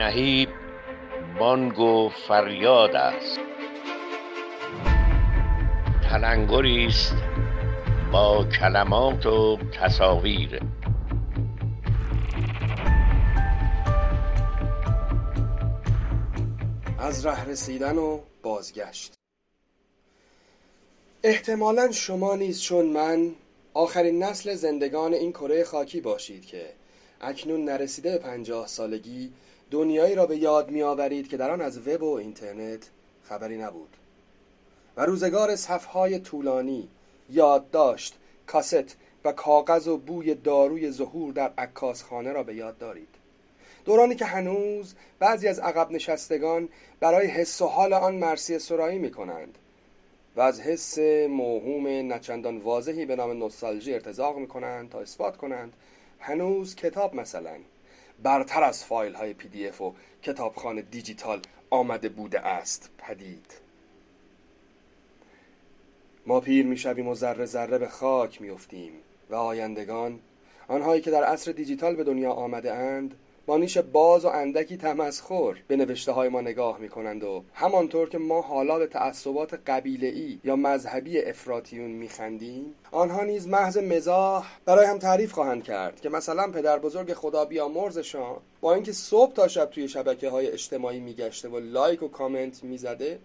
[0.00, 0.48] نهیب
[1.38, 3.40] بانگ و فریاد است.
[6.10, 7.14] تلنگری است
[8.12, 10.60] با کلمات و تصاویر.
[16.98, 19.12] از ره رسیدن و بازگشت.
[21.24, 23.30] احتمالا شما نیز چون من
[23.74, 26.66] آخرین نسل زندگان این کره خاکی باشید که
[27.20, 29.32] اکنون نرسیده به پنجاه سالگی
[29.70, 32.90] دنیایی را به یاد می آورید که در آن از وب و اینترنت
[33.24, 33.96] خبری نبود.
[34.96, 36.88] و روزگار صفهای طولانی
[37.30, 38.14] یادداشت
[38.46, 43.08] کاست و کاغذ و بوی داروی ظهور در عکاسخانه را به یاد دارید.
[43.84, 46.68] دورانی که هنوز بعضی از عقب نشستگان
[47.00, 49.58] برای حس و حال آن مرسی سرایی می کنند
[50.36, 50.98] و از حس
[51.28, 55.72] موهوم نچندان واضحی به نام نوستالژی ارتزاق می کنند تا اثبات کنند
[56.18, 57.56] هنوز کتاب مثلا
[58.22, 63.60] برتر از فایل های پی دی اف و کتابخانه دیجیتال آمده بوده است پدید.
[66.26, 68.92] ما پیر می‌شویم و ذره ذره به خاک میافتیم
[69.30, 70.20] و آیندگان
[70.68, 73.14] آنهایی که در عصر دیجیتال به دنیا آمده اند
[73.46, 78.08] با نیش باز و اندکی تمسخر به نوشته های ما نگاه می کنند و همانطور
[78.08, 83.78] که ما حالا به تعصبات قبیله ای یا مذهبی افراطیون می خندیم آنها نیز محض
[83.78, 89.32] مزاح برای هم تعریف خواهند کرد که مثلا پدر بزرگ خدا بیامرزشان با اینکه صبح
[89.32, 93.18] تا شب توی شبکه های اجتماعی میگشته و لایک و کامنت می‌زده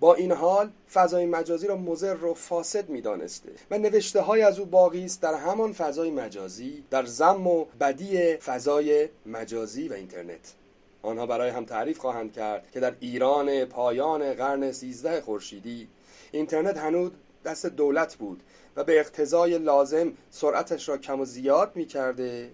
[0.00, 4.66] با این حال فضای مجازی را مضر و فاسد می‌دانسته و نوشته های از او
[4.66, 5.20] باقی است.
[5.20, 10.54] در همان فضای مجازی در زم و بدی فضای مجازی و اینترنت.
[11.02, 15.88] آنها برای هم تعریف خواهند کرد که در ایران پایان قرن سیزده خورشیدی
[16.32, 17.10] اینترنت هنوز
[17.44, 18.42] دست دولت بود
[18.76, 22.50] و به اقتضای لازم سرعتش را کم و زیاد می کرده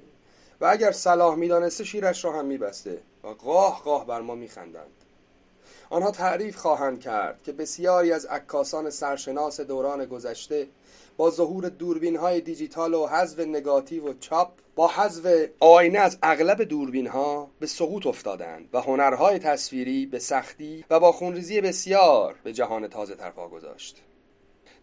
[0.60, 4.90] و اگر صلاح می‌دانسته شیرش را هم میبسته و قاه قاه بر ما میخندند.
[5.90, 10.66] آنها تعریف خواهند کرد که بسیاری از عکاسان سرشناس دوران گذشته
[11.16, 16.62] با ظهور دوربین های دیجیتال و حذف نگاتیو و چاپ با حذف آینه از اغلب
[16.62, 22.52] دوربین ها به سقوط افتادند و هنرهای تصویری به سختی و با خونریزی بسیار به
[22.52, 24.02] جهان تازه تر پا گذاشت.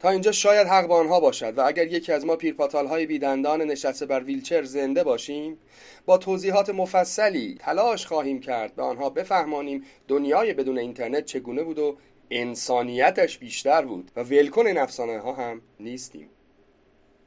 [0.03, 3.61] تا اینجا شاید حق با آنها باشد و اگر یکی از ما پیرپاتال های بیدندان
[3.61, 5.57] نشسته بر ویلچر زنده باشیم
[6.05, 11.97] با توضیحات مفصلی تلاش خواهیم کرد به آنها بفهمانیم دنیای بدون اینترنت چگونه بود و
[12.31, 16.29] انسانیتش بیشتر بود و ولکن این افسانه ها هم نیستیم.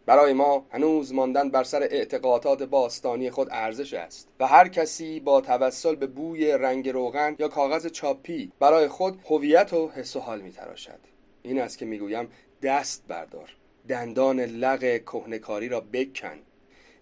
[0.06, 5.40] برای ما هنوز ماندن بر سر اعتقادات باستانی خود ارزش است و هر کسی با
[5.40, 10.40] توسل به بوی رنگ روغن یا کاغذ چاپی برای خود هویت و حس و حال
[10.40, 11.15] میتراشد.
[11.46, 12.28] این است که می‌گویم
[12.62, 13.56] دست بردار.
[13.88, 16.38] دندان لغ کهنکاری را بکن.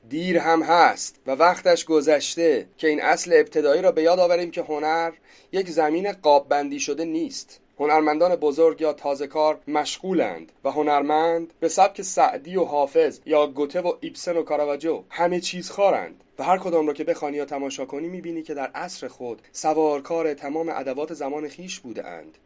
[0.09, 4.63] دیر هم هست و وقتش گذشته که این اصل ابتدایی را به یاد آوریم که
[4.63, 5.13] هنر
[5.53, 7.61] یک زمین قاب بندی شده نیست.
[7.79, 13.81] هنرمندان بزرگ یا تازه کار مشغولند و هنرمند به سبک سعدی و حافظ یا گوته
[13.81, 17.85] و ایپسن و کاراواجو همه چیز خارند و هر کدام را که بخوانی یا تماشا
[17.85, 22.39] کنی می‌بینی که در عصر خود سوارکار تمام ادوات زمان خیش بوده اند.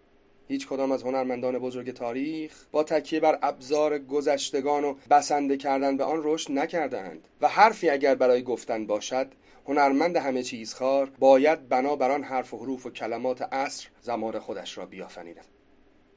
[0.49, 6.05] هیچ کدام از هنرمندان بزرگ تاریخ با تکیه بر ابزار گذشتگان و بسنده کردن به
[6.05, 7.29] آن رشد نکردهاند.
[7.41, 9.33] و حرفی اگر برای گفتن باشد
[9.67, 14.39] هنرمند همه چیز خار باید بنا بر آن حرف و حروف و کلمات عصر زمان
[14.39, 15.45] خودش را بیافریند.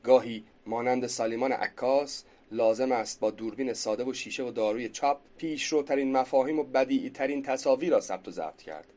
[0.03, 6.11] گاهی مانند سالیمان عکاس لازم است با دوربین ساده و شیشه و داروی چاپ پیشروترین
[6.11, 8.93] مفاهیم و بدیعی ترین تصاویر را ثبت و ضبط کرد.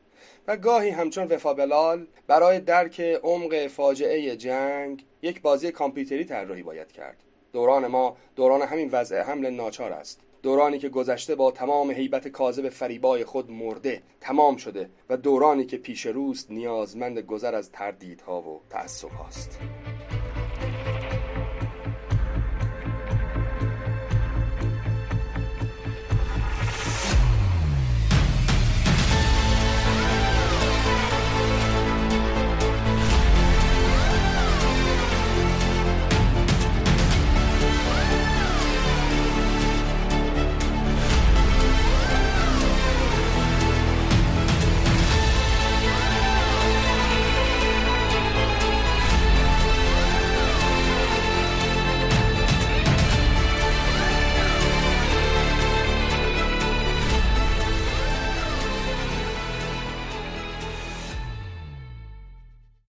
[0.47, 6.91] و گاهی همچون وفا بلال برای درک عمق فاجعه جنگ یک بازی کامپیوتری طراحی باید
[6.91, 7.17] کرد.
[7.53, 10.21] دوران ما دوران همین وضع حمل ناچار است.
[10.43, 15.77] دورانی که گذشته با تمام حیبت کاذب فریبای خود مرده تمام شده و دورانی که
[15.77, 19.59] پیش روست نیازمند گذر از تردیدها و تعصب هاست.